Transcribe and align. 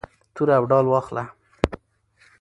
توره 0.35 0.53
او 0.59 0.63
ډال 0.69 0.85
واخله. 0.89 1.23